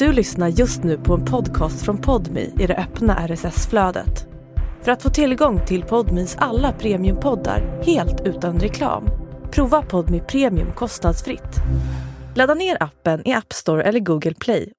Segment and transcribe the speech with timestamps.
[0.00, 4.26] Du lyssnar just nu på en podcast från Podmi i det öppna RSS-flödet.
[4.82, 9.04] För att få tillgång till Podmis alla premiumpoddar helt utan reklam,
[9.52, 11.56] prova Podmi Premium kostnadsfritt.
[12.36, 14.72] Ladda ner appen i App Store eller Google Play.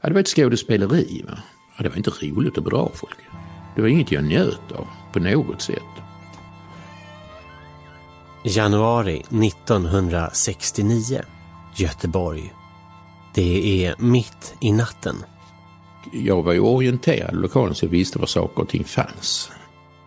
[0.00, 1.24] Ja, det var ett skådespeleri.
[1.28, 1.38] Va?
[1.76, 3.18] Ja, det var inte roligt att bedra folk.
[3.76, 5.94] Det var inget jag njöt av på något sätt.
[8.46, 11.20] Januari 1969.
[11.76, 12.52] Göteborg.
[13.34, 15.16] Det är mitt i natten.
[16.12, 19.50] Jag var ju orienterad i lokalen så jag visste var saker och ting fanns.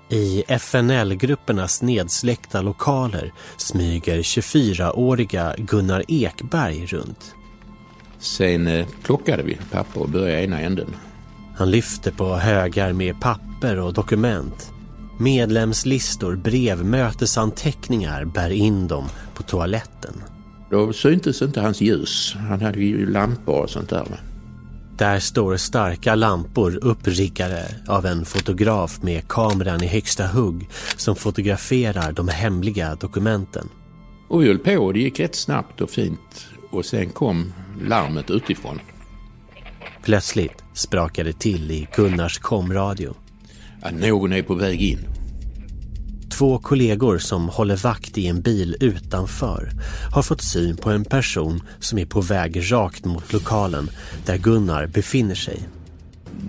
[0.10, 7.36] I FNL-gruppernas nedsläckta lokaler smyger 24-åriga Gunnar Ekberg runt.
[8.20, 10.96] Sen eh, plockade vi papper och började i ena änden.
[11.56, 14.74] Han lyfter på högar med papper och dokument.
[15.20, 20.14] Medlemslistor, brev, mötesanteckningar bär in dem på toaletten.
[20.70, 22.36] Då syntes inte hans ljus.
[22.50, 24.06] Han hade ju lampor och sånt där.
[24.98, 32.12] Där står starka lampor uppriggade av en fotograf med kameran i högsta hugg som fotograferar
[32.12, 33.70] de hemliga dokumenten.
[34.28, 36.48] Och vi höll på och det gick rätt snabbt och fint.
[36.72, 38.80] Och sen kom larmet utifrån.
[40.04, 43.16] Plötsligt sprakade till i Gunnars komradio.
[43.82, 45.17] Att någon är på väg in.
[46.30, 49.72] Två kollegor som håller vakt i en bil utanför
[50.14, 53.90] har fått syn på en person som är på väg rakt mot lokalen
[54.26, 55.60] där Gunnar befinner sig.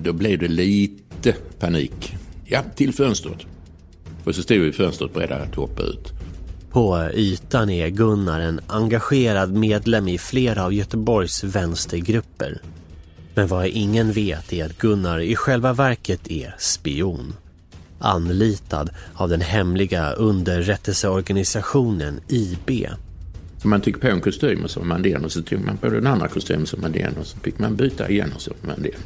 [0.03, 2.17] Då blev det lite panik.
[2.45, 3.39] Ja, till fönstret.
[4.25, 6.13] Och så stod vi i fönstret beredda att hoppa ut.
[6.71, 12.63] På ytan är Gunnar en engagerad medlem i flera av Göteborgs vänstergrupper.
[13.35, 17.35] Men vad ingen vet är att Gunnar i själva verket är spion.
[17.99, 22.87] Anlitad av den hemliga underrättelseorganisationen IB.
[23.63, 25.77] Så man tog på en kostym och så var man den och så tog man
[25.77, 28.51] på den andra kostymen var man den och så fick man byta igen och så
[28.51, 29.01] var man den.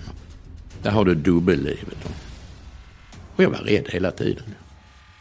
[0.83, 1.99] Där har du dubbellivet.
[3.37, 4.55] Och jag var rädd hela tiden.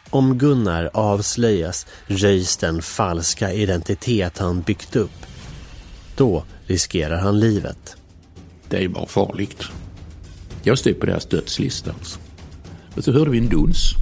[0.09, 5.25] Om Gunnar avslöjas röjs den falska identitet han byggt upp.
[6.15, 7.95] Då riskerar han livet.
[8.69, 9.63] Det är bara farligt.
[10.63, 11.91] Jag stod på deras dödslista.
[11.91, 12.19] Alltså.
[12.95, 13.95] Och så hörde vi en duns.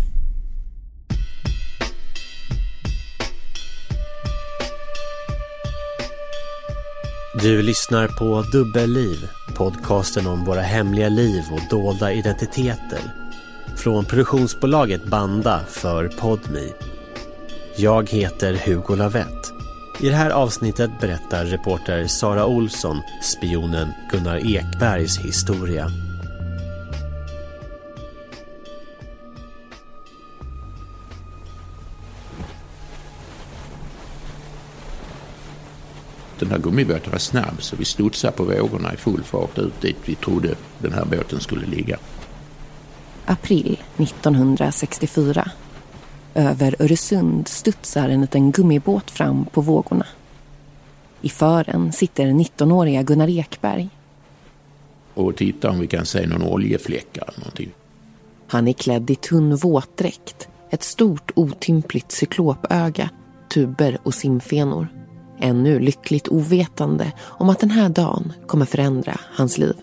[7.42, 9.18] Du lyssnar på Dubbelliv,
[9.56, 13.00] podcasten om våra hemliga liv och dolda identiteter.
[13.78, 16.74] Från produktionsbolaget Banda för Podmi.
[17.78, 19.54] Jag heter Hugo Lavett.
[20.00, 25.92] I det här avsnittet berättar reporter Sara Olsson spionen Gunnar Ekbergs historia.
[36.40, 39.98] Den här gummibåten var snabb så vi studsade på vågorna i full fart ut dit
[40.06, 41.98] vi trodde den här båten skulle ligga.
[43.26, 45.52] April 1964.
[46.34, 50.06] Över Öresund studsar en liten gummibåt fram på vågorna.
[51.22, 53.90] I fören sitter 19-åriga Gunnar Ekberg.
[55.14, 57.72] Och titta om vi kan se någon oljefläckar eller någonting.
[58.48, 63.10] Han är klädd i tunn våtdräkt, ett stort otympligt cyklopöga,
[63.54, 64.88] tuber och simfenor.
[65.40, 69.76] Ännu lyckligt ovetande om att den här dagen kommer förändra hans liv.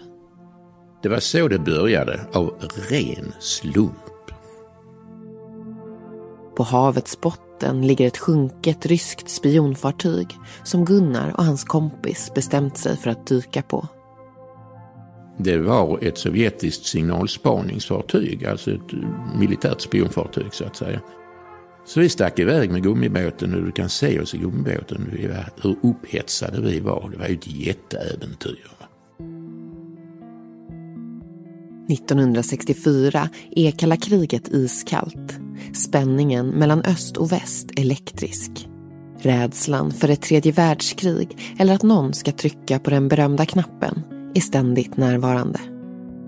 [1.03, 2.55] Det var så det började, av
[2.91, 3.93] ren slump.
[6.56, 10.28] På havets botten ligger ett sjunket ryskt spionfartyg
[10.65, 13.89] som Gunnar och hans kompis bestämt sig för att dyka på.
[15.39, 18.93] Det var ett sovjetiskt signalspaningsfartyg, alltså ett
[19.39, 21.00] militärt spionfartyg så att säga.
[21.87, 25.49] Så vi stack iväg med gummibåten och du kan se oss i gummibåten vi var,
[25.63, 27.09] hur upphetsade vi var.
[27.13, 28.71] Det var ju ett jätteäventyr.
[31.89, 35.39] 1964 är kalla kriget iskallt.
[35.75, 38.69] Spänningen mellan öst och väst elektrisk.
[39.19, 44.03] Rädslan för ett tredje världskrig eller att någon ska trycka på den berömda knappen
[44.34, 45.60] är ständigt närvarande.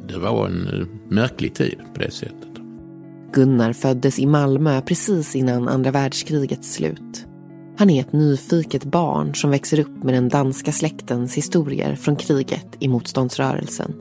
[0.09, 2.48] Det var en märklig tid på det sättet.
[3.33, 7.27] Gunnar föddes i Malmö precis innan andra världskrigets slut.
[7.79, 12.67] Han är ett nyfiket barn som växer upp med den danska släktens historier från kriget
[12.79, 13.95] i motståndsrörelsen.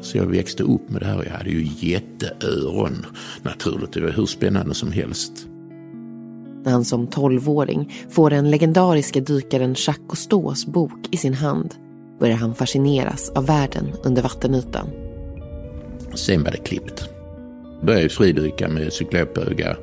[0.00, 3.06] Så jag växte upp med det här och jag hade ju jätteöron
[3.42, 3.92] naturligt.
[3.92, 5.32] Det var hur spännande som helst.
[6.64, 11.74] När han som tolvåring får den legendariska dykaren Jacques Cousteaus bok i sin hand
[12.20, 14.86] börjar han fascineras av världen under vattenytan.
[16.14, 17.19] Sen var det klippt.
[17.82, 19.76] Började fridyka med cyklopöga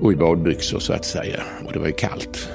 [0.00, 1.42] och i badbyxor så att säga.
[1.66, 2.48] Och det var ju kallt.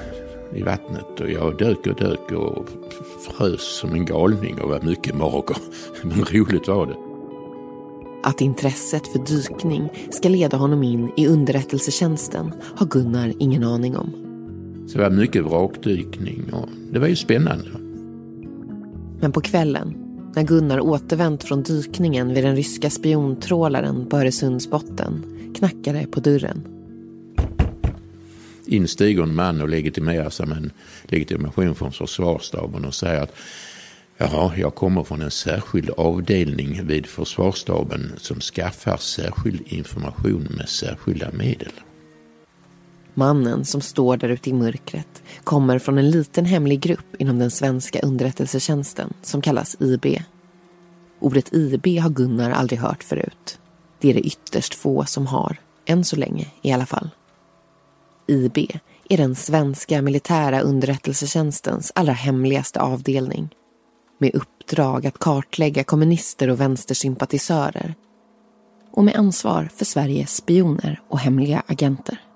[0.54, 2.68] i vattnet och jag dök och dök och
[3.20, 5.56] frös som en galning och var mycket mager.
[6.02, 6.96] Men roligt var det.
[8.22, 14.10] Att intresset för dykning ska leda honom in i underrättelsetjänsten har Gunnar ingen aning om.
[14.88, 17.68] Så det var mycket vrakdykning och det var ju spännande.
[19.20, 25.24] Men på kvällen, när Gunnar återvänt från dykningen vid den ryska spiontrålaren på Öresundsbotten,
[25.58, 26.62] knackade på dörren.
[28.66, 30.70] Instiger en man och legitimerar sig med en
[31.04, 33.34] legitimation från försvarsstaben och säger att
[34.20, 41.32] Jaha, jag kommer från en särskild avdelning vid försvarsstaben som skaffar särskild information med särskilda
[41.32, 41.72] medel.
[43.18, 47.50] Mannen som står där ute i mörkret kommer från en liten hemlig grupp inom den
[47.50, 50.06] svenska underrättelsetjänsten som kallas IB.
[51.20, 53.58] Ordet IB har Gunnar aldrig hört förut.
[54.00, 55.56] Det är det ytterst få som har,
[55.86, 57.10] än så länge i alla fall.
[58.26, 58.58] IB
[59.08, 63.48] är den svenska militära underrättelsetjänstens allra hemligaste avdelning
[64.18, 67.94] med uppdrag att kartlägga kommunister och vänstersympatisörer
[68.90, 72.27] och med ansvar för Sveriges spioner och hemliga agenter.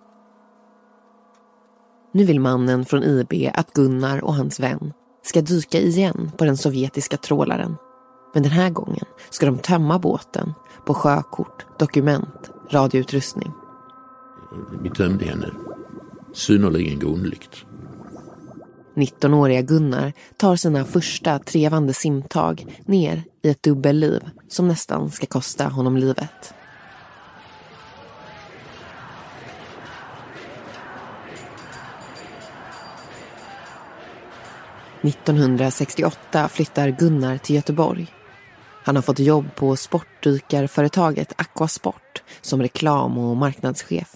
[2.12, 4.92] Nu vill mannen från IB att Gunnar och hans vän
[5.24, 7.76] ska dyka igen på den sovjetiska trålaren.
[8.34, 10.54] Men den här gången ska de tömma båten
[10.86, 13.52] på sjökort, dokument, radioutrustning.
[14.82, 15.50] Vi tömde henne
[16.32, 17.64] synnerligen grundligt.
[18.94, 25.68] 19-åriga Gunnar tar sina första trevande simtag ner i ett dubbelliv som nästan ska kosta
[25.68, 26.54] honom livet.
[35.02, 38.06] –1968 flyttar Gunnar till Göteborg.
[38.84, 44.14] Han har fått jobb på sportdykarföretaget Aquasport som reklam och marknadschef.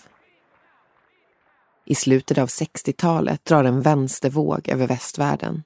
[1.87, 5.63] I slutet av 60-talet drar en vänstervåg över västvärlden.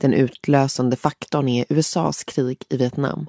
[0.00, 3.26] Den utlösande faktorn är USAs krig i Vietnam.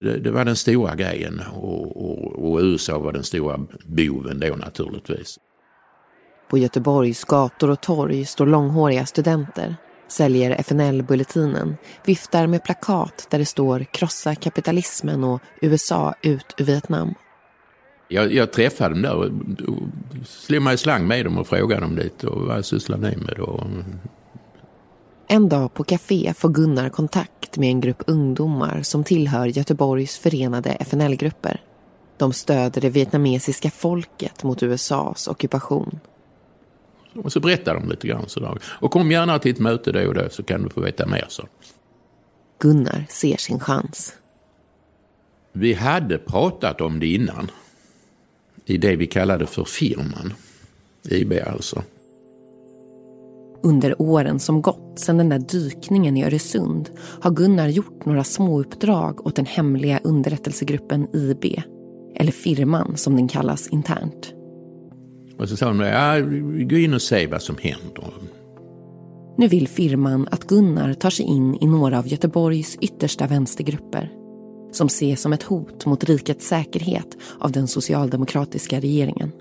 [0.00, 4.56] Det, det var den stora grejen och, och, och, USA var den stora boven då
[4.56, 5.38] naturligtvis.
[6.50, 9.76] På Göteborgs gator och torg står långhåriga studenter,
[10.08, 17.14] säljer FNL-bulletinen, viftar med plakat där det står krossa kapitalismen och USA ut ur Vietnam.
[18.08, 19.24] Jag, jag träffade dem där och,
[19.68, 19.82] och
[20.26, 23.34] slog mig i slang med dem och frågade dem lite och vad sysslar ni med
[23.36, 23.66] då?
[25.30, 30.70] En dag på café får Gunnar kontakt med en grupp ungdomar som tillhör Göteborgs förenade
[30.70, 31.60] FNL-grupper.
[32.16, 36.00] De stöder det vietnamesiska folket mot USAs ockupation.
[37.14, 38.58] Och så berättar de lite grann sådär.
[38.64, 41.26] Och kom gärna till ett möte då och då så kan du få veta mer.
[41.28, 41.42] Så.
[42.58, 44.14] Gunnar ser sin chans.
[45.52, 47.50] Vi hade pratat om det innan
[48.64, 50.32] i det vi kallade för firman.
[51.10, 51.82] IB alltså.
[53.62, 56.90] Under åren som gått sedan den där dykningen i Öresund
[57.20, 61.62] har Gunnar gjort några småuppdrag åt den hemliga underrättelsegruppen IB.
[62.14, 64.34] Eller firman som den kallas internt.
[65.38, 66.20] Och så sa de, ja,
[66.64, 68.04] gå in och se vad som händer.
[69.38, 74.10] Nu vill firman att Gunnar tar sig in i några av Göteborgs yttersta vänstergrupper
[74.72, 79.32] som ses som ett hot mot rikets säkerhet av den socialdemokratiska regeringen.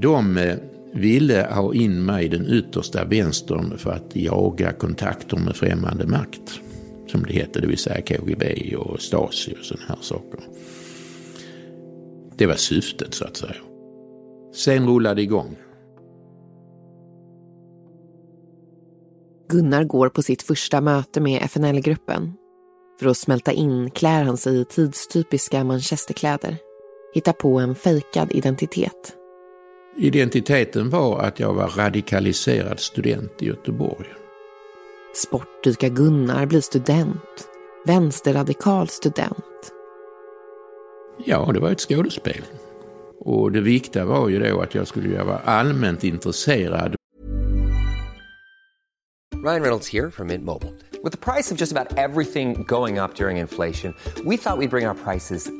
[0.00, 0.56] De eh,
[0.92, 6.60] ville ha in mig i den yttersta vänstern för att jaga kontakter med främmande makt.
[7.06, 10.40] Som det hette, det vill säga KGB och Stasi och sådana här saker.
[12.36, 13.54] Det var syftet så att säga.
[14.52, 15.56] Sen rullade det igång.
[19.48, 22.34] Gunnar går på sitt första möte med FNL-gruppen
[23.00, 26.56] för att smälta in klär han sig i tidstypiska manchesterkläder.
[27.14, 29.16] Hittar på en fejkad identitet.
[29.96, 34.06] Identiteten var att jag var radikaliserad student i Göteborg.
[35.14, 37.48] Sportdyka Gunnar blir student.
[37.86, 39.72] Vänsterradikal student.
[41.24, 42.42] Ja, det var ett skådespel.
[43.20, 46.94] Och det viktiga var ju då att jag skulle vara allmänt intresserad.
[49.44, 50.72] Ryan Reynolds här från Mint Mobile.
[51.02, 54.68] Med priset på nästan allt som går upp under inflationen, trodde vi att vi skulle
[54.68, 55.59] bring våra priser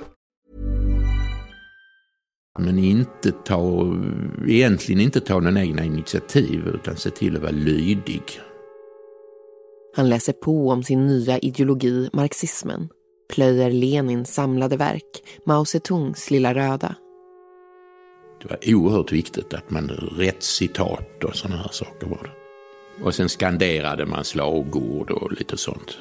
[2.59, 3.93] Men inte ta,
[4.47, 8.23] egentligen inte ta någon egna initiativ utan se till att vara lydig.
[9.95, 12.89] Han läser på om sin nya ideologi, marxismen,
[13.33, 16.95] plöjer Lenins samlade verk Mao Zedongs Lilla röda.
[18.41, 22.41] Det var oerhört viktigt att man rätt citat och sådana här saker var det.
[23.03, 25.97] Och sen skanderade man slagord och lite sånt.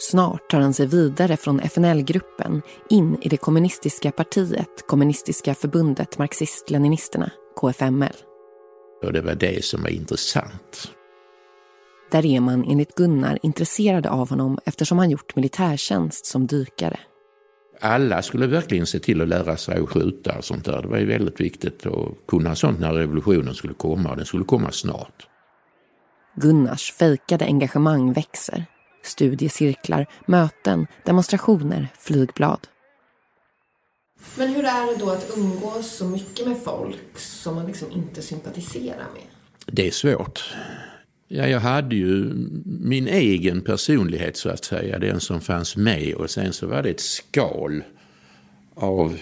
[0.00, 7.30] Snart tar han sig vidare från FNL-gruppen in i det kommunistiska partiet, Kommunistiska förbundet Marxist-Leninisterna,
[7.56, 8.16] KFML.
[9.02, 10.92] Och det var det som var intressant.
[12.10, 17.00] Där är man enligt Gunnar intresserade av honom eftersom han gjort militärtjänst som dykare.
[17.80, 20.82] Alla skulle verkligen se till att lära sig att skjuta och sånt där.
[20.82, 24.44] Det var ju väldigt viktigt att kunna sånt när revolutionen skulle komma och den skulle
[24.44, 25.26] komma snart.
[26.36, 28.66] Gunnars fejkade engagemang växer.
[29.08, 32.66] Studiecirklar, möten, demonstrationer, flygblad.
[34.36, 38.22] Men hur är det då att umgås så mycket med folk som man liksom inte
[38.22, 39.22] sympatiserar med?
[39.66, 40.54] Det är svårt.
[41.28, 42.34] Ja, jag hade ju
[42.64, 46.90] min egen personlighet så att säga, den som fanns med och sen så var det
[46.90, 47.82] ett skal
[48.74, 49.18] av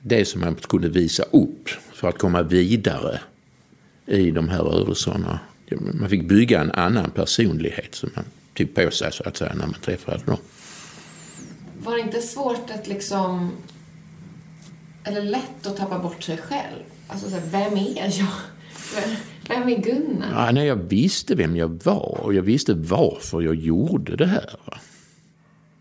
[0.00, 3.20] det som man kunde visa upp för att komma vidare
[4.06, 5.40] i de här rörelserna.
[5.92, 8.24] Man fick bygga en annan personlighet som man
[8.60, 10.36] tog på sig så att säga när man träffade dem.
[11.78, 13.52] Var det inte svårt att liksom,
[15.04, 16.82] eller lätt att tappa bort sig själv?
[17.08, 18.26] Alltså så här, vem är jag?
[19.48, 20.46] Vem är Gunnar?
[20.46, 24.56] Ja, nej, jag visste vem jag var och jag visste varför jag gjorde det här.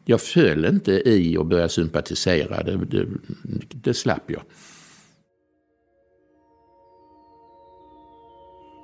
[0.05, 3.07] Jag föll inte i och började sympatisera, det, det,
[3.69, 4.41] det slapp jag.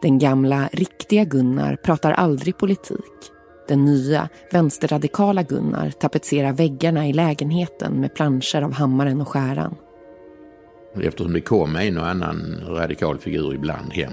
[0.01, 3.34] Den gamla, riktiga Gunnar pratar aldrig politik.
[3.67, 9.75] Den nya, vänsterradikala Gunnar tapetserar väggarna i lägenheten med planscher av hammaren och skäran.
[11.01, 14.11] Eftersom det kom en och annan radikal figur ibland hem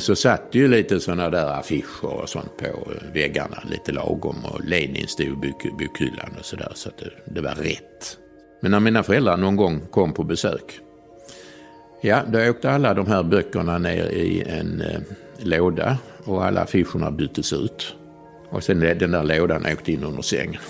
[0.00, 4.36] så satt det ju lite sådana där affischer och sånt på väggarna, lite lagom.
[4.44, 8.18] Och Lenin stod i bokhyllan och sådär, så att det, det, var rätt.
[8.60, 10.80] Men när mina föräldrar någon gång kom på besök,
[12.00, 15.00] ja, då åkte alla de här böckerna ner i en eh,
[15.38, 17.96] låda och alla affischerna byttes ut.
[18.54, 20.60] Och sen den där lådan åkte in under sängen.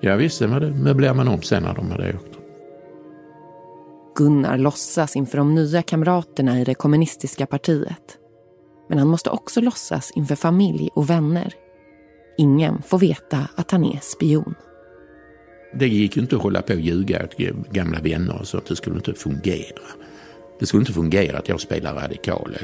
[0.00, 2.38] Ja visst, sen möblerade man om sen när de hade åkt.
[4.16, 8.18] Gunnar låtsas inför de nya kamraterna i det kommunistiska partiet.
[8.88, 11.54] Men han måste också låtsas inför familj och vänner.
[12.38, 14.54] Ingen får veta att han är spion.
[15.74, 17.36] Det gick ju inte att hålla på och ljuga åt
[17.72, 18.66] gamla vänner och sånt.
[18.66, 19.82] Det skulle inte fungera.
[20.60, 22.56] Det skulle inte fungera att jag spelar radikal.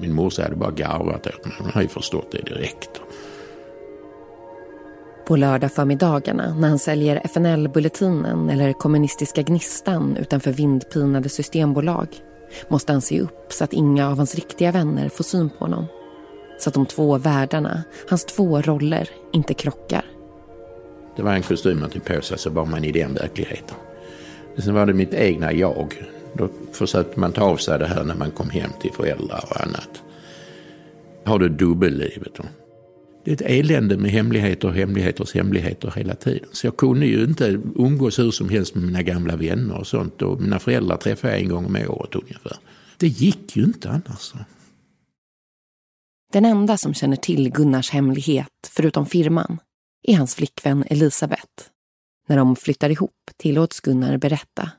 [0.00, 1.54] Min morsa hade bara garvat åt mig.
[1.58, 3.00] Hon har ju förstått det direkt.
[5.26, 12.08] På lördag förmiddagarna när han säljer FNL-bulletinen eller kommunistiska gnistan utanför vindpinade systembolag
[12.68, 15.86] måste han se upp så att inga av hans riktiga vänner får syn på honom.
[16.58, 20.04] Så att de två världarna, hans två roller, inte krockar.
[21.16, 23.76] Det var en kostym man tog på sig så var man i den verkligheten.
[24.58, 25.94] Sen var det mitt egna jag.
[26.34, 29.60] Då försökte man ta av sig det här när man kom hem till föräldrar och
[29.60, 30.02] annat.
[31.24, 32.34] Har du dubbellivet.
[32.34, 32.44] Då?
[33.24, 36.48] det är ett elände med hemligheter och hemligheters hemligheter hela tiden.
[36.52, 40.22] Så jag kunde ju inte umgås hur som helst med mina gamla vänner och sånt.
[40.22, 42.56] Och mina föräldrar träffade jag en gång om året ungefär.
[42.96, 44.32] Det gick ju inte annars.
[46.32, 49.58] Den enda som känner till Gunnars hemlighet, förutom firman,
[50.02, 51.64] är hans flickvän Elisabeth.
[52.28, 54.70] När de flyttar ihop tillåts Gunnar berätta.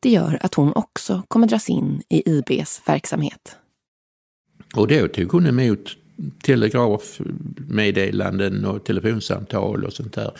[0.00, 3.56] Det gör att hon också kommer dras in i IBs verksamhet.
[4.76, 5.96] Och då tog hon emot
[6.42, 10.32] telegrafmeddelanden och telefonsamtal och sånt där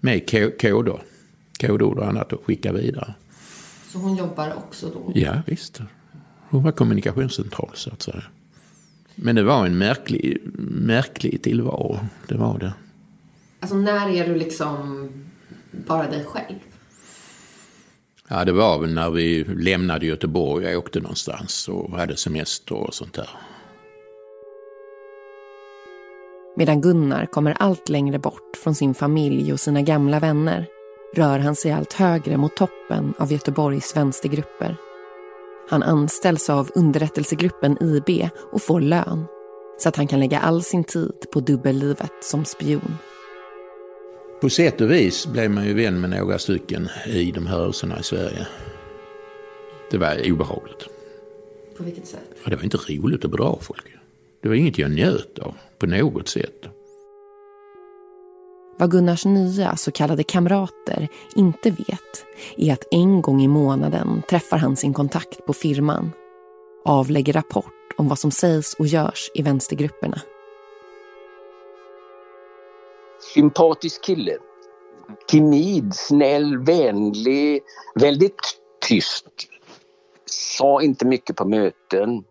[0.00, 1.02] med koder,
[1.60, 3.14] kodord och annat att skicka vidare.
[3.92, 5.12] Så hon jobbar också då?
[5.14, 5.80] Ja, visst.
[6.48, 8.22] Hon var kommunikationscentral så att säga.
[9.14, 11.98] Men det var en märklig, märklig tillvaro,
[12.28, 12.72] det var det.
[13.60, 15.08] Alltså när är du liksom
[15.70, 16.56] bara dig själv?
[18.28, 22.94] Ja, det var väl när vi lämnade Göteborg och åkte någonstans och hade semester och
[22.94, 23.28] sånt där.
[26.56, 30.66] Medan Gunnar kommer allt längre bort från sin familj och sina gamla vänner
[31.14, 34.76] rör han sig allt högre mot toppen av Göteborgs vänstergrupper.
[35.70, 39.26] Han anställs av underrättelsegruppen IB och får lön
[39.78, 42.98] så att han kan lägga all sin tid på dubbellivet som spion.
[44.40, 48.00] På sätt och vis blev man ju vän med några stycken i de här rörelserna
[48.00, 48.46] i Sverige.
[49.90, 50.88] Det var obehagligt.
[51.76, 52.20] På vilket sätt?
[52.44, 53.86] Ja, det var inte roligt att bedra folk.
[54.42, 56.66] Det var inget jag njöt av på något sätt.
[58.78, 62.24] Vad Gunnars nya så kallade kamrater inte vet
[62.56, 66.12] är att en gång i månaden träffar han sin kontakt på firman.
[66.84, 70.20] Avlägger rapport om vad som sägs och görs i vänstergrupperna
[73.36, 74.36] sympatisk kille.
[75.28, 77.62] Timid, snäll, vänlig,
[77.94, 78.40] väldigt
[78.88, 79.26] tyst.
[80.26, 82.24] Sa inte mycket på möten.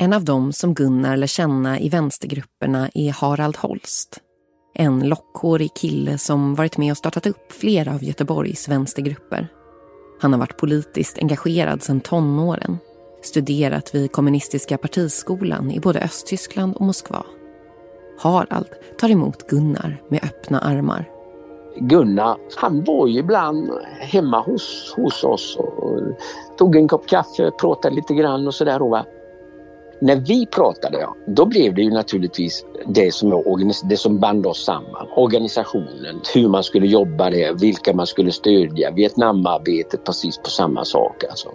[0.00, 4.18] En av dem som Gunnar lär känna i vänstergrupperna är Harald Holst.
[4.74, 9.48] En lockhårig kille som varit med och startat upp flera av Göteborgs vänstergrupper.
[10.20, 12.78] Han har varit politiskt engagerad sedan tonåren.
[13.22, 17.24] Studerat vid kommunistiska partiskolan i både Östtyskland och Moskva.
[18.18, 21.10] Harald tar emot Gunnar med öppna armar.
[21.76, 23.70] Gunnar, han var ju ibland
[24.00, 26.00] hemma hos, hos oss och
[26.58, 29.04] tog en kopp kaffe, pratade lite grann och sådär.
[30.00, 33.42] När vi pratade, då blev det ju naturligtvis det som,
[33.84, 35.06] det som band oss samman.
[35.16, 41.24] Organisationen, hur man skulle jobba det, vilka man skulle stödja, Vietnamarbetet, precis på samma sak.
[41.30, 41.50] Alltså.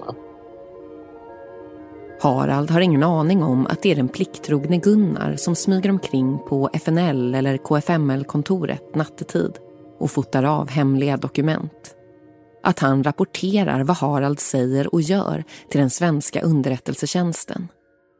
[2.23, 6.69] Harald har ingen aning om att det är den plikttrogne Gunnar som smyger omkring på
[6.73, 9.51] FNL eller KFML-kontoret nattetid
[9.99, 11.95] och fotar av hemliga dokument.
[12.63, 17.67] Att han rapporterar vad Harald säger och gör till den svenska underrättelsetjänsten.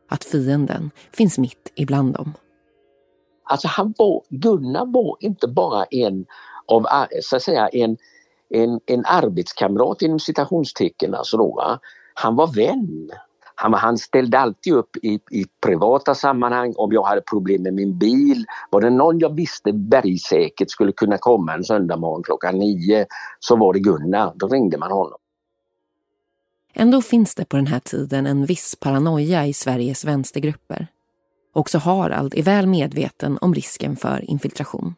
[0.10, 2.34] Att fienden finns mitt ibland dem.
[3.44, 6.26] Alltså han var, Gunnar var inte bara en
[6.68, 6.86] av,
[7.22, 7.98] så att säga, en,
[8.50, 11.16] en, en arbetskamrat inom citationstecken.
[11.16, 11.80] Alltså då,
[12.14, 13.10] Han var vän.
[13.56, 17.98] Han, han ställde alltid upp i, i privata sammanhang om jag hade problem med min
[17.98, 18.46] bil.
[18.70, 23.06] Var det någon jag visste bergsäkert skulle kunna komma en söndag morgon klockan nio
[23.40, 24.34] så var det Gunnar.
[24.36, 25.18] Då ringde man honom.
[26.74, 30.88] Ändå finns det på den här tiden en viss paranoia i Sveriges vänstergrupper.
[31.54, 34.96] Också Harald är väl medveten om risken för infiltration.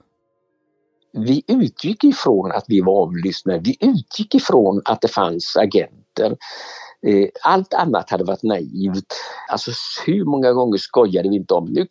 [1.13, 3.59] Vi utgick ifrån att vi var avlyssnade.
[3.59, 6.38] Vi utgick ifrån att det fanns agenter.
[7.07, 9.15] Eh, allt annat hade varit naivt.
[9.50, 9.71] Alltså
[10.05, 11.65] hur många gånger skojade vi inte om?
[11.65, 11.88] Nu,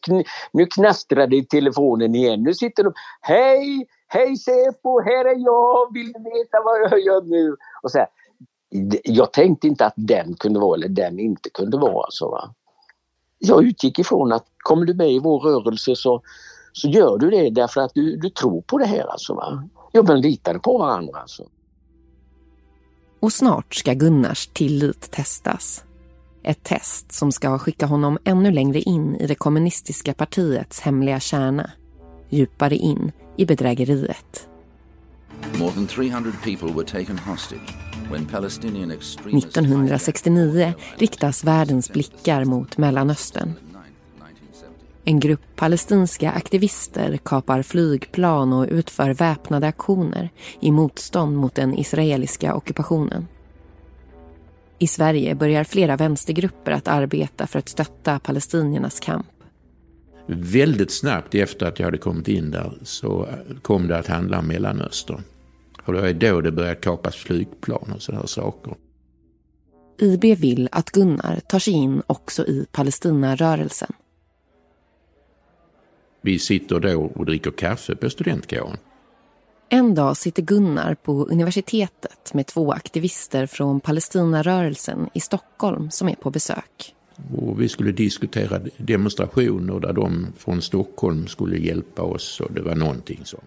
[0.52, 2.42] nu knastrar det i telefonen igen.
[2.42, 2.92] Nu sitter de.
[3.20, 3.86] Hej!
[4.06, 5.00] Hej Säpo!
[5.00, 5.92] Här är jag!
[5.94, 7.56] Vill du veta vad jag gör nu?
[7.82, 8.08] Och så här.
[9.04, 12.04] Jag tänkte inte att den kunde vara eller den inte kunde vara.
[12.04, 12.54] Alltså, va?
[13.38, 16.22] Jag utgick ifrån att kommer du med i vår rörelse så,
[16.72, 19.04] så gör du det därför att du, du tror på det här.
[19.04, 19.68] Alltså, va?
[19.92, 21.18] Ja, men litade på varandra.
[21.18, 21.44] Alltså.
[23.24, 25.84] Och snart ska Gunnars tillit testas.
[26.42, 31.70] Ett test som ska skicka honom ännu längre in i det kommunistiska partiets hemliga kärna.
[32.28, 34.48] Djupare in i bedrägeriet.
[35.58, 37.74] More than 300 people were taken hostage
[39.32, 43.52] 1969 riktas världens blickar mot Mellanöstern.
[45.06, 52.54] En grupp palestinska aktivister kapar flygplan och utför väpnade aktioner i motstånd mot den israeliska
[52.54, 53.26] ockupationen.
[54.78, 59.26] I Sverige börjar flera vänstergrupper att arbeta för att stötta palestiniernas kamp.
[60.26, 63.28] Väldigt snabbt efter att jag hade kommit in där så
[63.62, 65.22] kom det att handla om Mellanöstern.
[65.84, 68.74] Och det är då det börjar kapas flygplan och sådana saker.
[69.98, 73.92] IB vill att Gunnar tar sig in också i Palestinarörelsen.
[76.24, 78.76] Vi sitter då och dricker kaffe på studentkåren.
[79.68, 86.14] En dag sitter Gunnar på universitetet med två aktivister från Palestinarörelsen i Stockholm som är
[86.14, 86.94] på besök.
[87.36, 92.74] Och vi skulle diskutera demonstrationer där de från Stockholm skulle hjälpa oss och det var
[92.74, 93.44] någonting sånt.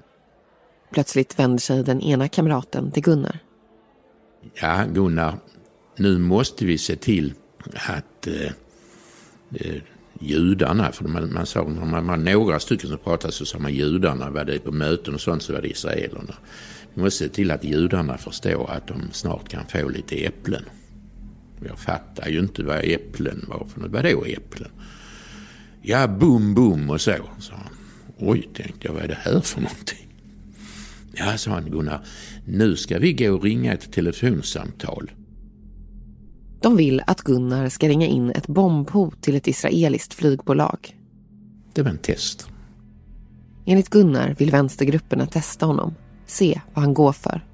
[0.91, 3.39] Plötsligt vänder sig den ena kamraten till Gunnar.
[4.53, 5.37] Ja, Gunnar,
[5.95, 7.33] nu måste vi se till
[7.73, 8.51] att eh,
[9.53, 9.81] eh,
[10.21, 13.73] judarna, för man, man sa, när man var några stycken som pratade så sa man
[13.73, 16.34] judarna, var det på möten och sånt så var det israelerna.
[16.93, 20.63] Vi måste se till att judarna förstår att de snart kan få lite äpplen.
[21.67, 23.91] Jag fattar ju inte vad äpplen var för något.
[23.91, 24.71] Vadå äpplen?
[25.82, 27.73] Ja, bum bum och så, sa han.
[28.19, 30.08] Oj, tänkte jag, vad är det här för någonting?
[31.13, 32.06] Ja, sa han Gunnar,
[32.45, 35.12] nu ska vi gå och ringa ett telefonsamtal.
[36.62, 40.98] De vill att Gunnar ska ringa in ett bombhot till ett israeliskt flygbolag.
[41.74, 42.50] Det var en test.
[43.65, 47.46] Enligt Gunnar vill vänstergrupperna testa honom, se vad han går för.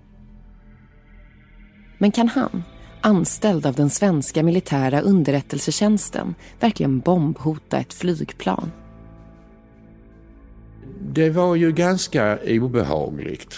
[1.98, 2.64] Men kan han,
[3.02, 8.72] anställd av den svenska militära underrättelsetjänsten, verkligen bombhota ett flygplan?
[11.00, 13.56] Det var ju ganska obehagligt.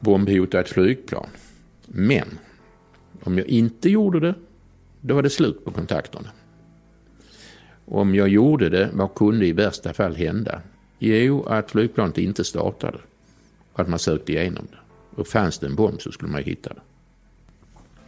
[0.00, 1.28] Bombhota ett flygplan.
[1.86, 2.38] Men
[3.24, 4.34] om jag inte gjorde det,
[5.00, 6.28] då var det slut på kontakterna.
[7.84, 10.62] Om jag gjorde det, vad kunde i värsta fall hända?
[10.98, 12.98] Jo, att flygplanet inte startade.
[13.74, 14.78] Att man sökte igenom det.
[15.20, 16.80] Och fanns det en bomb så skulle man hitta det.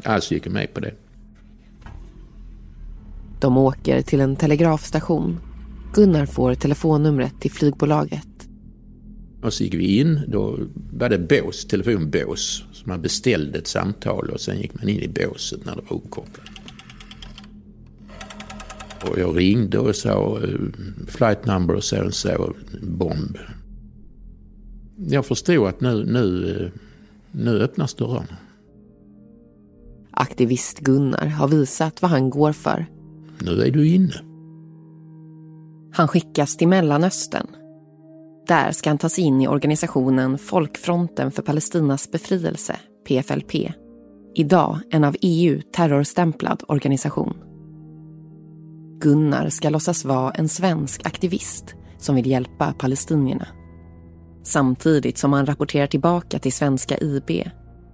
[0.08, 0.94] Alltså gick jag med på det.
[3.40, 5.40] De åker till en telegrafstation
[5.94, 8.31] Gunnar får telefonnumret till flygbolaget.
[9.42, 10.58] Och så gick vi in, då
[10.92, 12.64] var det bås, telefonbås.
[12.72, 15.96] Så man beställde ett samtal och sen gick man in i båset när det var
[15.96, 16.50] uppkopplat.
[19.10, 20.58] Och jag ringde och sa eh,
[21.06, 23.38] flight number och så och så, bomb.
[24.96, 26.80] Jag förstod att nu, nu, eh,
[27.32, 28.36] nu öppnas dörrarna.
[30.10, 32.86] Aktivist Gunnar har visat vad han går för.
[33.38, 34.14] Nu är du inne.
[35.92, 37.46] Han skickas till Mellanöstern.
[38.46, 42.76] Där ska han ta sig in i organisationen Folkfronten för Palestinas befrielse,
[43.08, 43.54] PFLP.
[44.34, 47.34] Idag en av EU terrorstämplad organisation.
[49.00, 53.46] Gunnar ska låtsas vara en svensk aktivist som vill hjälpa palestinierna.
[54.42, 57.30] Samtidigt som han rapporterar tillbaka till svenska IB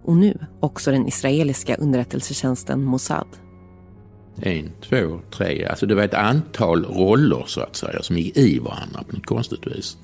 [0.04, 3.28] och nu också den israeliska underrättelsetjänsten Mossad.
[4.40, 5.66] En, två, tre.
[5.66, 9.26] Alltså det var ett antal roller så att säga som gick i varandra på något
[9.26, 9.96] konstigt vis.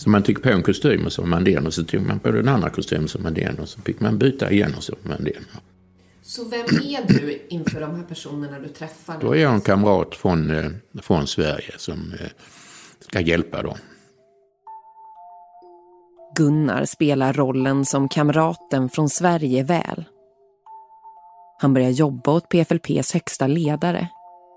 [0.00, 2.18] Så man tog på en kostym och så var man den och så tog man
[2.18, 4.94] på den andra kostymen var man den och så fick man byta igen och så
[5.02, 5.44] var man den.
[6.22, 9.16] Så vem är du inför de här personerna du träffar?
[9.20, 10.70] Då är jag en kamrat från, eh,
[11.02, 12.26] från Sverige som eh,
[13.00, 13.76] ska hjälpa dem.
[16.36, 20.04] Gunnar spelar rollen som kamraten från Sverige väl.
[21.58, 24.08] Han börjar jobba åt PFLPs högsta ledare,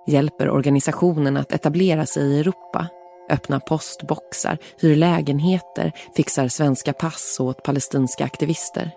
[0.08, 2.88] hjälper organisationen att etablera sig i Europa,
[3.34, 8.92] öppnar postboxar, hyr lägenheter, fixar svenska pass åt palestinska aktivister.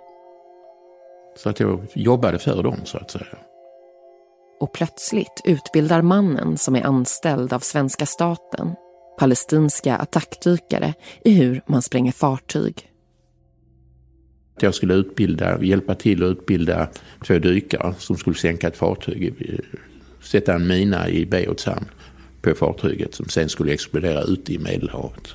[1.36, 3.38] Så att jag jobbade för dem så att säga.
[4.60, 8.74] Och plötsligt utbildar mannen som är anställd av svenska staten
[9.18, 10.94] palestinska attackdykare
[11.24, 12.90] i hur man spränger fartyg.
[14.60, 16.88] Jag skulle utbilda, hjälpa till att utbilda
[17.26, 19.34] två dykare som skulle sänka ett fartyg.
[20.22, 21.86] Sätta en mina i Beiruts hamn
[22.42, 25.34] på fartyget som sen skulle explodera ute i Medelhavet.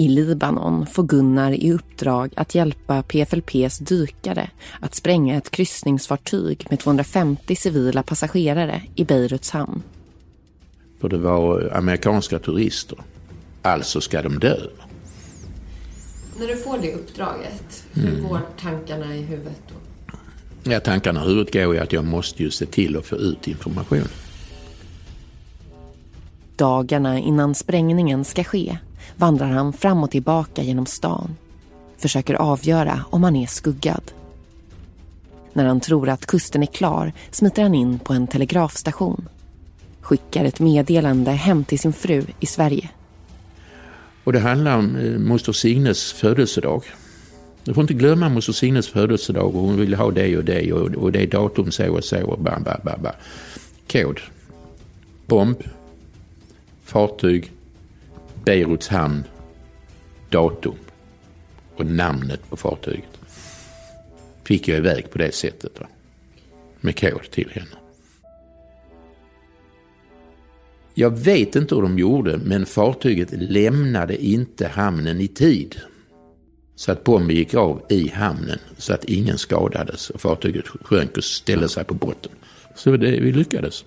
[0.00, 6.78] I Libanon får Gunnar i uppdrag att hjälpa PFLPs dykare att spränga ett kryssningsfartyg med
[6.78, 9.82] 250 civila passagerare i Beiruts hamn.
[11.00, 12.98] För det var amerikanska turister.
[13.62, 14.56] Alltså ska de dö.
[16.38, 18.28] När du får det uppdraget, hur mm.
[18.28, 19.74] går tankarna i huvudet då?
[20.70, 23.48] Ja, tankarna i huvudet går ju att jag måste ju se till att få ut
[23.48, 24.08] information.
[26.58, 28.78] Dagarna innan sprängningen ska ske
[29.16, 31.36] vandrar han fram och tillbaka genom stan.
[31.96, 34.02] Försöker avgöra om han är skuggad.
[35.52, 39.28] När han tror att kusten är klar smiter han in på en telegrafstation
[40.00, 42.88] skickar ett meddelande hem till sin fru i Sverige.
[44.24, 46.82] Och det handlar om eh, moster Signes födelsedag.
[47.64, 50.94] Du får inte glömma moster Signes födelsedag och hon vill ha det och det och,
[50.94, 53.12] och det är datum så och så och ba, ba, ba, ba.
[53.92, 54.20] Kod.
[55.26, 55.56] Bomb.
[56.88, 57.52] Fartyg.
[58.44, 59.24] Beiruts hamn.
[60.30, 60.74] Datum.
[61.76, 63.20] Och namnet på fartyget.
[64.44, 65.72] Fick jag iväg på det sättet.
[65.78, 65.86] Då.
[66.80, 67.76] Med kod till henne.
[70.94, 75.80] Jag vet inte hur de gjorde, men fartyget lämnade inte hamnen i tid.
[76.74, 80.10] Så att bomben gick av i hamnen så att ingen skadades.
[80.10, 82.32] Och fartyget sjönk och ställde sig på botten.
[82.74, 83.84] Så det, vi lyckades.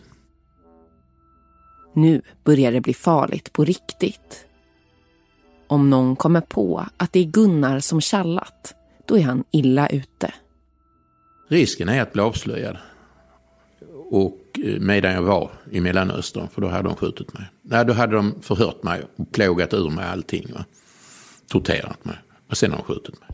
[1.93, 4.45] Nu börjar det bli farligt på riktigt.
[5.67, 8.75] Om någon kommer på att det är Gunnar som kallat,
[9.05, 10.33] då är han illa ute.
[11.49, 12.77] Risken är att bli avslöjad.
[14.09, 17.43] Och eh, medan jag var i Mellanöstern, för då hade de skjutit mig.
[17.61, 20.53] Nej, då hade de förhört mig och plågat ur mig allting.
[20.53, 20.65] Va?
[21.47, 22.15] Torterat mig.
[22.49, 23.29] Och sen har de skjutit mig.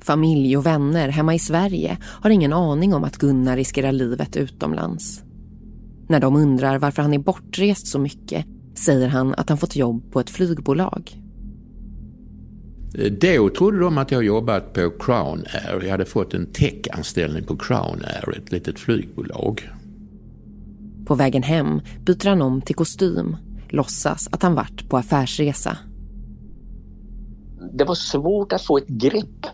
[0.00, 5.22] Familj och vänner hemma i Sverige har ingen aning om att Gunnar riskerar livet utomlands.
[6.08, 10.12] När de undrar varför han är bortrest så mycket säger han att han fått jobb
[10.12, 11.22] på ett flygbolag.
[13.20, 15.82] Då trodde de att jag jobbat på Crown Air.
[15.82, 19.70] Jag hade fått en tech-anställning på Crown Air, ett litet flygbolag.
[21.06, 23.36] På vägen hem byter han om till kostym,
[23.68, 25.78] låtsas att han varit på affärsresa.
[27.72, 29.46] Det var svårt att få ett grepp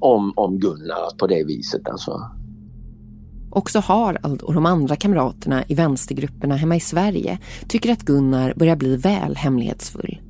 [0.00, 2.30] om, om Gunnar på det viset alltså.
[3.50, 8.76] Också Harald och de andra kamraterna i vänstergrupperna hemma i Sverige tycker att Gunnar börjar
[8.76, 10.20] bli väl hemlighetsfull.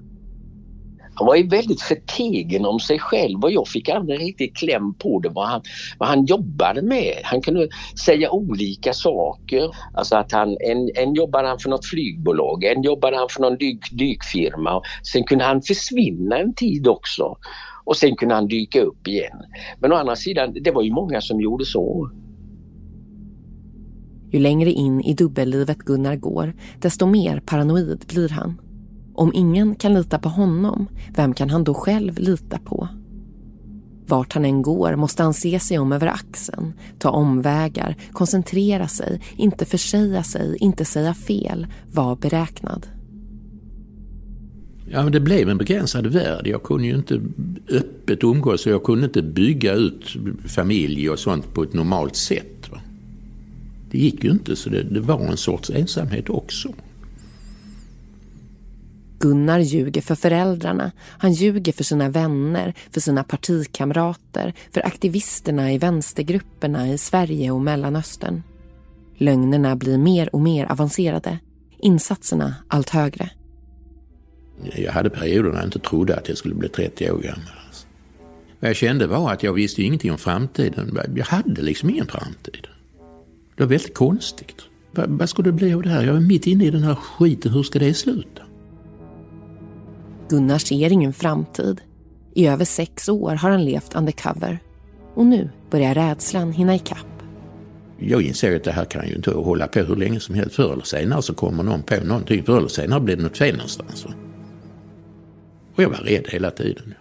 [1.20, 5.20] Han var ju väldigt förtegen om sig själv och jag fick aldrig riktigt kläm på
[5.20, 5.62] det vad han,
[5.98, 7.14] vad han jobbade med.
[7.24, 7.68] Han kunde
[8.04, 9.70] säga olika saker.
[9.94, 13.56] Alltså att han, en, en jobbade han för något flygbolag, en jobbade han för någon
[13.56, 14.82] dyk, dykfirma.
[15.12, 17.36] Sen kunde han försvinna en tid också.
[17.84, 19.42] Och sen kunde han dyka upp igen.
[19.80, 22.10] Men å andra sidan, det var ju många som gjorde så.
[24.30, 28.60] Ju längre in i dubbellivet Gunnar går, desto mer paranoid blir han
[29.14, 32.88] Om ingen kan lita på honom, vem kan han då själv lita på?
[34.06, 39.20] Vart han än går måste han se sig om över axeln, ta omvägar, koncentrera sig,
[39.36, 42.86] inte försäga sig, inte säga fel, vara beräknad.
[44.92, 46.46] Ja, men det blev en begränsad värld.
[46.46, 47.20] Jag kunde ju inte
[47.70, 50.04] öppet umgås och jag kunde inte bygga ut
[50.46, 52.59] familj och sånt på ett normalt sätt.
[53.90, 56.74] Det gick ju inte, så det, det var en sorts ensamhet också.
[59.18, 65.78] Gunnar ljuger för föräldrarna, han ljuger för sina vänner, för sina partikamrater, för aktivisterna i
[65.78, 68.42] vänstergrupperna i Sverige och Mellanöstern.
[69.16, 71.38] Lögnerna blir mer och mer avancerade,
[71.78, 73.30] insatserna allt högre.
[74.76, 77.60] Jag hade perioder när jag inte trodde att jag skulle bli 30 år gammal.
[78.60, 80.98] Vad jag kände var att jag visste ingenting om framtiden.
[81.16, 82.66] Jag hade liksom ingen framtid.
[83.60, 84.62] Det var väldigt konstigt.
[84.92, 86.04] Vad, vad ska det bli av det här?
[86.04, 87.52] Jag är mitt inne i den här skiten.
[87.52, 88.42] Hur ska det sluta?
[90.28, 91.80] Gunnar ser ingen framtid.
[92.34, 94.58] I över sex år har han levt undercover.
[95.14, 97.22] Och nu börjar rädslan hinna ikapp.
[97.98, 100.56] Jag inser att det här kan ju inte hålla på hur länge som helst.
[100.56, 102.42] Förr eller senare så kommer någon på någonting.
[102.42, 104.06] Förr eller senare blir det något fel någonstans.
[105.74, 106.94] Och jag var rädd hela tiden.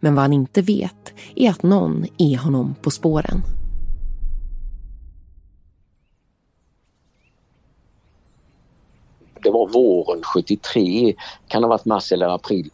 [0.00, 3.42] Men vad han inte vet är att någon är honom på spåren.
[9.42, 11.14] Det var våren 73,
[11.48, 12.70] kan ha varit mars eller april.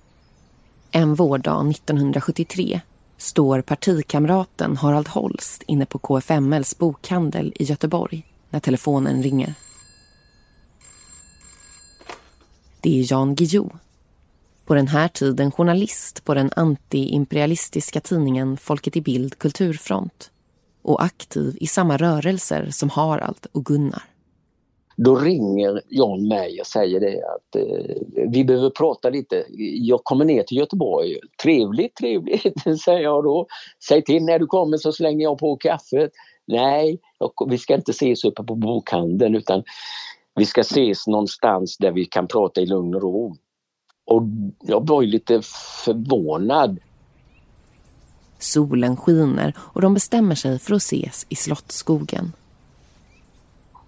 [0.91, 2.81] En vårdag 1973
[3.17, 9.55] står partikamraten Harald Holst inne på KFMLs bokhandel i Göteborg när telefonen ringer.
[12.81, 13.71] Det är Jan Guillou.
[14.65, 20.31] På den här tiden journalist på den antiimperialistiska tidningen Folket i Bild Kulturfront
[20.83, 24.16] och aktiv i samma rörelser som Harald och Gunnar.
[24.97, 27.97] Då ringer John mig och säger det att eh,
[28.29, 29.45] vi behöver prata lite.
[29.79, 31.17] Jag kommer ner till Göteborg.
[31.43, 33.47] Trevligt, trevligt, säger jag då.
[33.89, 36.11] Säg till när du kommer så slänger jag på kaffet.
[36.47, 39.63] Nej, jag, vi ska inte ses uppe på bokhandeln utan
[40.35, 43.37] vi ska ses någonstans där vi kan prata i lugn och ro.
[44.07, 44.23] Och
[44.63, 45.41] jag var ju lite
[45.85, 46.79] förvånad.
[48.39, 52.33] Solen skiner och de bestämmer sig för att ses i Slottsskogen.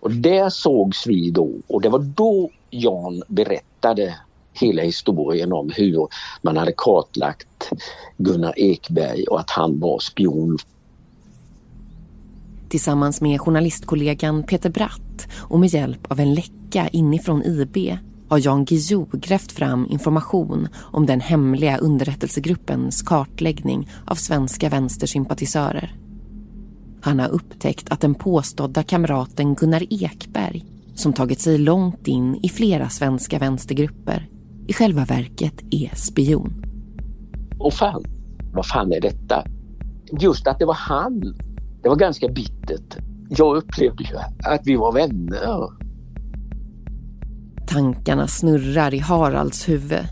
[0.00, 4.14] Och där sågs vi då och det var då Jan berättade
[4.52, 6.06] hela historien om hur
[6.42, 7.70] man hade kartlagt
[8.16, 10.58] Gunnar Ekberg och att han var spion.
[12.68, 18.64] Tillsammans med journalistkollegan Peter Bratt och med hjälp av en läcka inifrån IB har Jan
[18.64, 25.94] Guillou grävt fram information om den hemliga underrättelsegruppens kartläggning av svenska vänstersympatisörer.
[27.00, 32.48] Han har upptäckt att den påstådda kamraten Gunnar Ekberg som tagit sig långt in i
[32.48, 34.28] flera svenska vänstergrupper
[34.66, 36.64] i själva verket är spion.
[37.58, 38.04] Och fan,
[38.52, 39.44] vad fan är detta?
[40.20, 41.20] Just att det var han,
[41.82, 42.96] det var ganska bittert.
[43.28, 45.68] Jag upplevde ju att vi var vänner.
[47.66, 50.08] Tankarna snurrar i Haralds huvud.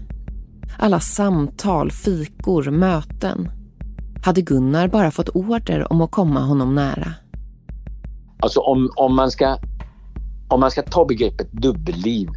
[0.79, 3.49] Alla samtal, fikor, möten
[4.27, 7.15] hade Gunnar bara fått order om att komma honom nära.
[8.41, 9.59] Alltså om, om, man, ska,
[10.49, 12.29] om man ska ta begreppet dubbelliv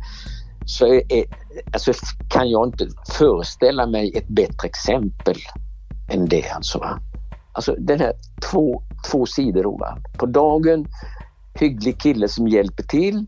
[0.65, 1.25] så är,
[1.73, 1.93] alltså
[2.29, 5.35] kan jag inte föreställa mig ett bättre exempel
[6.09, 6.49] än det.
[6.49, 6.99] Alltså, va?
[7.53, 8.13] alltså den här
[8.51, 9.79] två, två sidor.
[9.79, 9.97] Va?
[10.17, 10.87] På dagen
[11.53, 13.25] hygglig kille som hjälper till.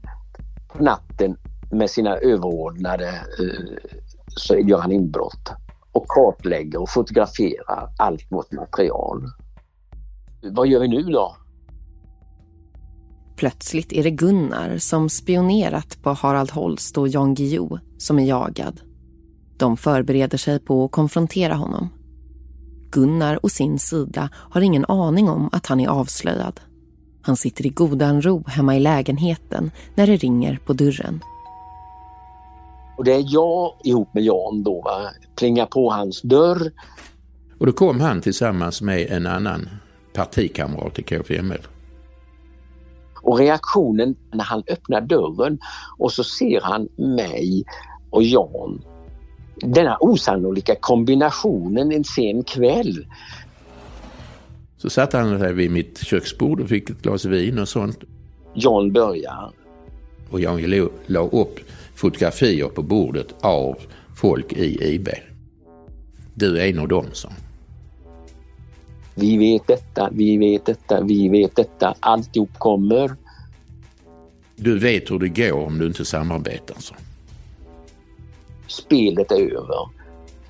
[0.74, 1.38] På natten
[1.72, 3.92] med sina överordnade eh,
[4.28, 5.52] så gör han inbrott
[5.92, 9.24] och kartlägger och fotograferar allt vårt material.
[10.52, 11.36] Vad gör vi nu då?
[13.36, 18.82] Plötsligt är det Gunnar som spionerat på Harald Holst och Jan Guillou som är jagad.
[19.58, 21.90] De förbereder sig på att konfrontera honom.
[22.92, 26.60] Gunnar och sin sida har ingen aning om att han är avslöjad.
[27.22, 31.20] Han sitter i godan ro hemma i lägenheten när det ringer på dörren.
[32.98, 36.72] Och det är jag ihop med Jan då, va, plingar på hans dörr.
[37.58, 39.70] Och då kom han tillsammans med en annan
[40.14, 41.62] partikamrat i KFML.
[43.22, 45.60] Och reaktionen när han öppnar dörren
[45.98, 47.64] och så ser han mig
[48.10, 48.82] och Jan.
[49.56, 53.06] Denna osannolika kombinationen en sen kväll.
[54.78, 58.00] Så satt han sig vid mitt köksbord och fick ett glas vin och sånt.
[58.54, 59.52] Jan börjar.
[60.30, 61.60] Och Jan la upp
[62.02, 63.76] fotografier på bordet av
[64.16, 65.10] folk i IB.
[66.34, 67.30] Du är en av dem, sa
[69.16, 71.96] Vi vet detta, vi vet detta, vi vet detta.
[72.00, 73.16] Alltihop kommer.
[74.56, 76.96] Du vet hur det går om du inte samarbetar, så.
[78.68, 79.90] spelet är över.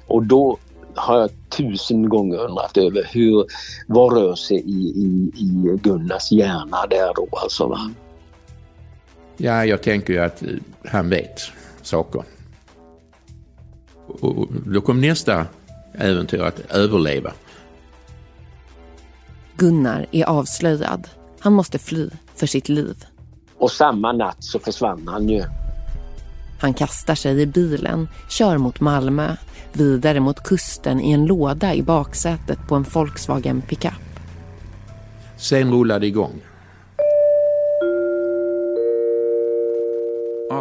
[0.08, 0.58] Och då
[0.96, 3.46] har jag tusen gånger undrat över hur,
[3.88, 7.68] vad rör sig i, i, i Gunnars hjärna där då alltså.
[7.68, 7.92] Va?
[9.44, 10.44] Ja, jag tänker ju att
[10.86, 11.42] han vet
[11.82, 12.24] saker.
[14.08, 15.46] Och då kom nästa
[15.94, 17.32] äventyr att överleva.
[19.56, 21.08] Gunnar är avslöjad.
[21.40, 23.06] Han måste fly för sitt liv.
[23.58, 25.44] Och samma natt så försvann han ju.
[26.60, 29.36] Han kastar sig i bilen, kör mot Malmö,
[29.74, 33.94] vidare mot kusten i en låda i baksätet på en Volkswagen pickup.
[35.38, 36.42] Sen rullade igång.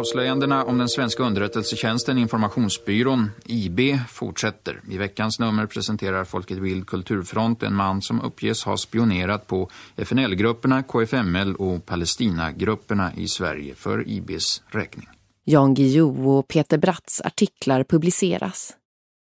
[0.01, 4.81] Avslöjandena om den svenska underrättelsetjänsten Informationsbyrån, IB, fortsätter.
[4.89, 10.83] I veckans nummer presenterar Folket Vild Kulturfront en man som uppges ha spionerat på FNL-grupperna,
[10.83, 15.07] KFML och Palestina-grupperna i Sverige för IBs räkning.
[15.45, 18.73] Jan Guillou och Peter Bratts artiklar publiceras.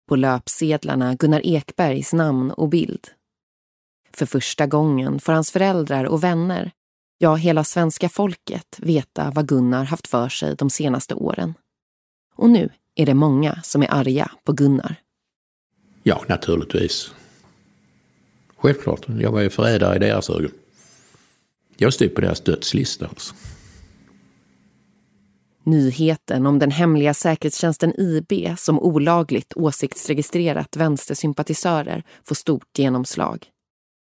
[0.10, 3.08] På löpsedlarna Gunnar Ekbergs namn och bild.
[4.14, 6.72] För första gången får hans föräldrar och vänner
[7.24, 11.54] ja hela svenska folket veta vad Gunnar haft för sig de senaste åren.
[12.36, 14.96] Och nu är det många som är arga på Gunnar.
[16.04, 17.12] Ja, naturligtvis.
[18.58, 20.52] Självklart, jag var ju förrädare i deras ögon.
[21.78, 23.36] Jag stod på deras dödslista alltså.
[25.64, 33.53] Nyheten om den hemliga säkerhetstjänsten IB som olagligt åsiktsregistrerat vänstersympatisörer får stort genomslag.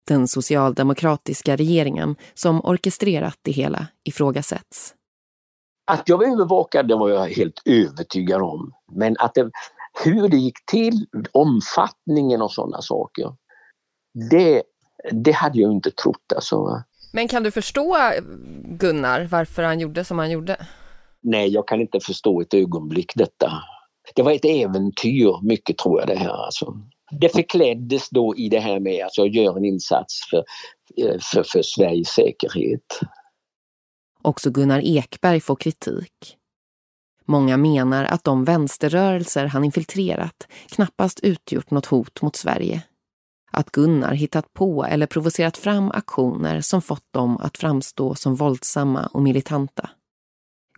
[0.08, 4.94] Den socialdemokratiska regeringen som orkestrerat det hela ifrågasätts.
[5.90, 8.72] Att jag var övervakad det var jag helt övertygad om.
[8.92, 9.50] Men att det,
[10.04, 13.34] hur det gick till, omfattningen och sådana saker,
[14.30, 14.62] det,
[15.12, 16.32] det hade jag inte trott.
[16.34, 16.82] Alltså.
[17.12, 17.96] Men kan du förstå
[18.64, 20.66] Gunnar varför han gjorde som han gjorde?
[21.20, 23.52] Nej, jag kan inte förstå ett ögonblick detta.
[24.14, 26.76] Det var ett äventyr, mycket tror jag det här alltså
[27.10, 30.44] det förkläddes då i det här med att jag gör en insats för,
[30.96, 33.00] eh, för, för Sveriges säkerhet.
[34.22, 36.36] Också Gunnar Ekberg får kritik.
[37.24, 42.82] Många menar att de vänsterrörelser han infiltrerat knappast utgjort något hot mot Sverige.
[43.50, 49.06] Att Gunnar hittat på eller provocerat fram aktioner som fått dem att framstå som våldsamma
[49.06, 49.90] och militanta.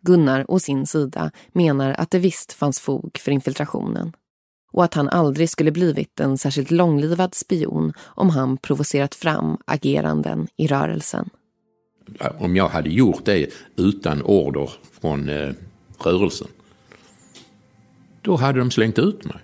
[0.03, 4.13] Gunnar å sin sida menar att det visst fanns fog för infiltrationen
[4.73, 10.49] och att han aldrig skulle blivit en särskilt långlivad spion om han provocerat fram ageranden
[10.57, 11.31] i rörelsen.
[12.39, 15.53] Om jag hade gjort det utan order från eh,
[15.99, 16.49] rörelsen,
[18.23, 19.37] då hade de slängt ut mig.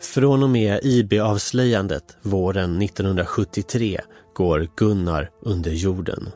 [0.00, 4.00] Från och med IB-avslöjandet våren 1973
[4.34, 6.28] går Gunnar under jorden.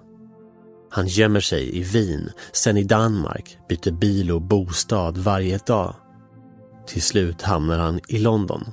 [0.90, 5.94] Han gömmer sig i Wien, sen i Danmark, byter bil och bostad varje dag.
[6.86, 8.64] Till slut hamnar han i London.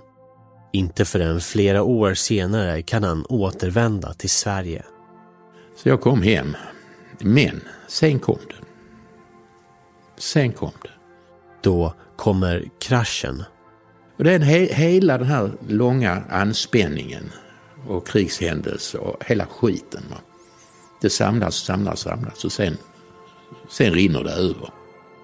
[0.73, 4.83] Inte förrän flera år senare kan han återvända till Sverige.
[5.75, 6.55] Så jag kom hem.
[7.19, 8.65] Men sen kom det.
[10.17, 10.89] Sen kom det.
[11.61, 13.43] Då kommer kraschen.
[14.17, 17.31] Och är he hela den här långa anspänningen
[17.87, 20.03] och krigshändelser och hela skiten.
[20.09, 20.17] Va?
[21.01, 22.77] Det samlas, samlas, samlas och sen,
[23.69, 24.69] sen rinner det över.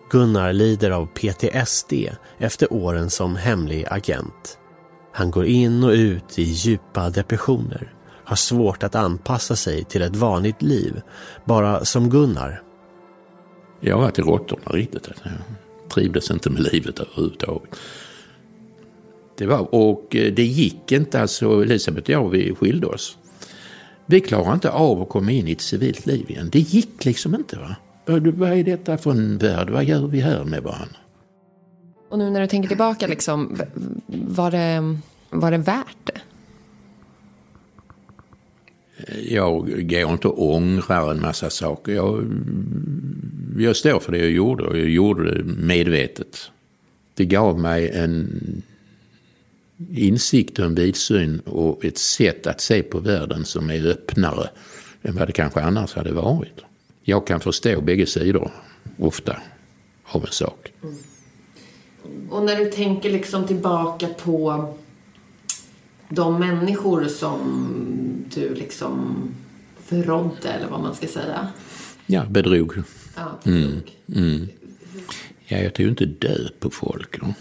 [0.09, 1.93] Gunnar lider av PTSD
[2.37, 4.59] efter åren som hemlig agent.
[5.13, 7.93] Han går in och ut i djupa depressioner,
[8.23, 11.01] har svårt att anpassa sig till ett vanligt liv,
[11.45, 12.61] bara som Gunnar.
[13.79, 15.09] Jag var till råttorna riktigt.
[15.23, 15.31] Jag
[15.89, 17.75] trivdes inte med livet överhuvudtaget.
[19.37, 23.17] Det var, och eh, det gick inte, alltså Elisabeth och jag, vi skilde oss.
[24.05, 26.49] Vi klarade inte av att komma in i ett civilt liv igen.
[26.51, 27.59] Det gick liksom inte.
[27.59, 27.75] va.
[28.07, 29.69] Vad är detta för en värld?
[29.69, 30.97] Vad gör vi här med varandra?
[32.09, 33.57] Och nu när du tänker tillbaka, liksom,
[34.07, 34.97] var, det,
[35.29, 36.21] var det värt det?
[39.29, 41.91] Jag går inte och ångrar en massa saker.
[41.91, 42.23] Jag,
[43.57, 46.51] jag står för det jag gjorde och jag gjorde det medvetet.
[47.13, 48.63] Det gav mig en
[49.91, 54.49] insikt och en vidsyn och ett sätt att se på världen som är öppnare
[55.01, 56.66] än vad det kanske annars hade varit
[57.09, 58.51] jag kan förstå bägge sidor
[58.97, 59.37] ofta
[60.03, 60.73] av en sak.
[60.83, 60.95] Mm.
[62.29, 64.73] Och när du tänker liksom tillbaka på
[66.09, 67.39] de människor som
[68.35, 69.15] du liksom
[69.83, 71.47] förrådde eller vad man ska säga.
[72.05, 72.73] Ja, bedrog.
[73.15, 73.93] Ja, bedrog.
[74.07, 74.25] Mm.
[74.25, 74.47] Mm.
[75.45, 77.21] Ja, jag tog inte död på folk.
[77.21, 77.33] Då.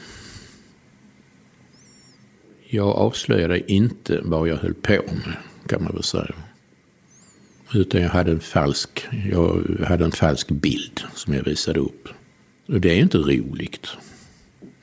[2.68, 5.36] Jag avslöjade inte vad jag höll på med,
[5.66, 6.34] kan man väl säga.
[7.74, 12.08] Utan jag hade en falsk, jag hade en falsk bild som jag visade upp.
[12.68, 13.88] Och det är inte roligt,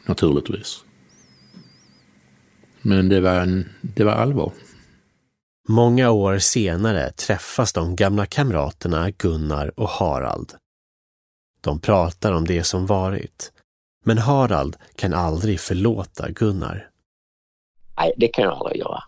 [0.05, 0.83] naturligtvis.
[2.81, 4.51] Men det var, en, det var allvar.
[5.67, 10.53] Många år senare träffas de gamla kamraterna Gunnar och Harald.
[11.61, 13.51] De pratar om det som varit.
[14.05, 16.89] Men Harald kan aldrig förlåta Gunnar.
[17.97, 19.03] Nej, det kan jag aldrig göra.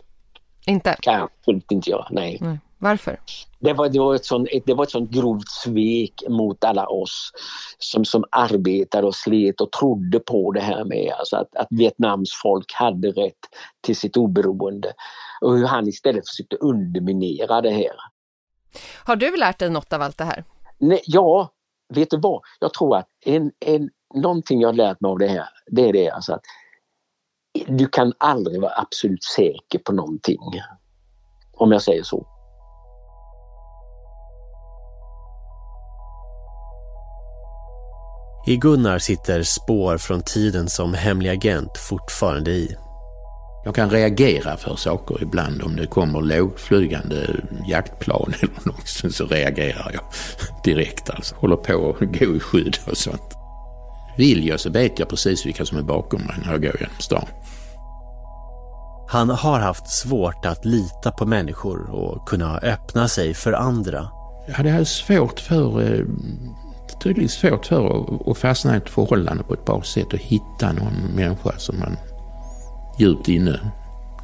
[0.66, 0.96] Inte?
[1.02, 2.38] kan jag absolut inte göra, nej.
[2.42, 2.60] nej.
[2.78, 3.20] Varför?
[3.60, 7.32] Det var, det, var ett sånt, det var ett sånt grovt svek mot alla oss
[7.78, 12.30] som, som arbetade och slet och trodde på det här med alltså att, att Vietnams
[12.44, 13.40] folk hade rätt
[13.82, 14.94] till sitt oberoende.
[15.42, 17.96] Och hur han istället försökte underminera det här.
[19.04, 20.44] Har du lärt dig något av allt det här?
[20.78, 21.54] Nej, ja,
[21.94, 22.42] vet du vad?
[22.60, 25.94] Jag tror att en, en, någonting jag har lärt mig av det här, det är
[25.94, 26.44] det alltså att
[27.68, 30.40] du kan aldrig vara absolut säker på någonting.
[31.54, 32.35] Om jag säger så.
[38.48, 42.76] I Gunnar sitter spår från tiden som hemlig agent fortfarande i.
[43.66, 45.62] Jag kan reagera för saker ibland.
[45.62, 47.28] Om det kommer lågflygande
[47.68, 50.04] jaktplan eller något så reagerar jag
[50.64, 51.10] direkt.
[51.10, 51.36] Alltså.
[51.36, 53.34] Håller på att gå i skydd och sånt.
[54.18, 57.00] Vill jag så vet jag precis vilka som är bakom mig när jag går genom
[57.00, 57.28] stan.
[59.08, 64.08] Han har haft svårt att lita på människor och kunna öppna sig för andra.
[64.48, 66.06] Jag hade svårt för,
[67.04, 71.16] tydligt svårt för att fastna i ett förhållande på ett bra sätt och hitta någon
[71.16, 71.98] människa som man
[73.00, 73.60] djupt inne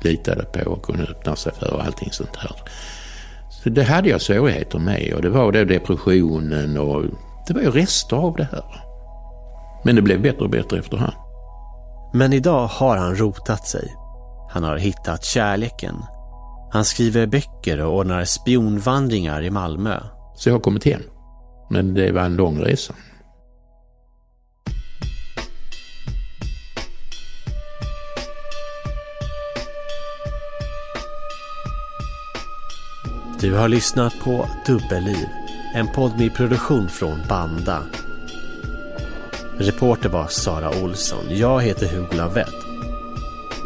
[0.04, 2.56] litade på och kunde öppna sig för och allting sånt här.
[3.50, 7.04] Så det hade jag svårigheter med och det var då depressionen och
[7.48, 8.84] det var ju rester av det här.
[9.84, 11.14] Men det blev bättre och bättre efterhand.
[12.14, 13.96] Men idag har han rotat sig.
[14.50, 15.96] Han har hittat kärleken.
[16.72, 20.00] Han skriver böcker och ordnar spionvandringar i Malmö.
[20.36, 21.02] Så jag har kommit hem.
[21.72, 22.94] Men det var en lång resa.
[33.40, 35.28] Du har lyssnat på Dubbelliv,
[35.76, 37.84] en podd produktion från Banda.
[39.58, 41.26] Reporter var Sara Olsson.
[41.30, 42.54] Jag heter Hugo Lavett.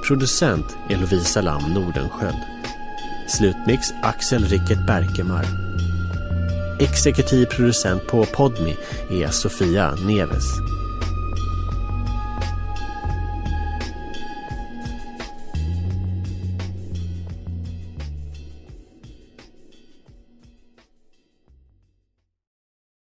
[0.08, 2.41] Producent är Lovisa Lam Nordenskjöld.
[3.28, 5.64] Slutmix Axel Rickert Berkemar.
[6.80, 8.78] Exekutiv producent på Podmi
[9.09, 10.64] är Sofia Neves.